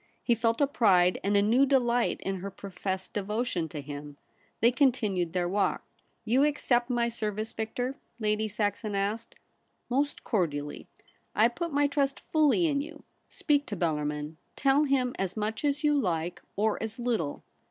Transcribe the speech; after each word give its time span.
He 0.23 0.33
felt 0.33 0.59
a 0.61 0.65
pride 0.65 1.19
and 1.23 1.37
a 1.37 1.43
new 1.43 1.63
delight 1.63 2.21
in 2.21 2.37
her 2.37 2.49
professed 2.49 3.13
devotion 3.13 3.69
to 3.69 3.81
him. 3.81 4.17
They 4.59 4.71
continued 4.71 5.33
their 5.33 5.47
walk. 5.47 5.83
* 6.05 6.25
You 6.25 6.43
accept 6.43 6.89
my 6.89 7.07
service, 7.07 7.51
Victor?' 7.51 7.93
Lady 8.19 8.47
Saxon 8.47 8.95
asked.' 8.95 9.35
Most 9.91 10.23
cordially. 10.23 10.87
I 11.35 11.49
put 11.49 11.71
my 11.71 11.85
trust 11.85 12.19
fully 12.19 12.65
in 12.65 12.81
you. 12.81 13.03
Speak 13.29 13.67
to 13.67 13.75
Bellarmin. 13.77 14.37
Tell 14.55 14.85
him 14.85 15.13
as 15.19 15.37
much 15.37 15.63
as 15.63 15.83
you 15.83 15.95
like, 15.99 16.41
or 16.55 16.81
as 16.81 16.97
little.' 16.97 17.43